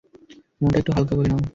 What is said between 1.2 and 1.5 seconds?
নাও।